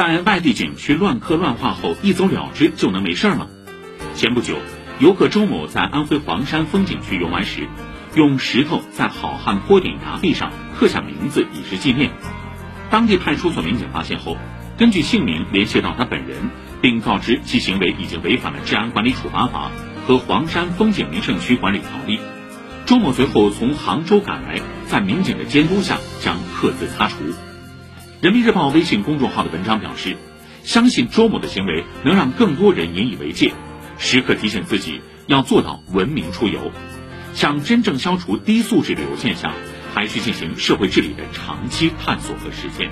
[0.00, 3.48] 在外地景区乱刻乱画后一走了之就能没事吗？
[4.14, 4.56] 前不久，
[4.98, 7.68] 游客周某在安徽黄山风景区游玩时，
[8.14, 12.12] 用石头在好汉坡顶崖壁上刻下名字以示纪念。
[12.88, 14.38] 当地派出所民警发现后，
[14.78, 16.48] 根据姓名联系到他本人，
[16.80, 19.70] 并告知其行为已经违反了治安管理处罚法
[20.06, 22.20] 和黄山风景名胜区管理条例。
[22.86, 27.16] 周某随后从杭州赶来，在民警的监督下将刻字擦除。
[28.20, 30.14] 人民日报微信公众号的文章表示，
[30.62, 33.54] 相信周某的行为能让更多人引以为戒，
[33.96, 36.70] 时刻提醒自己要做到文明出游。
[37.32, 39.54] 想真正消除低素质旅游现象，
[39.94, 42.90] 还需进行社会治理的长期探索和实践。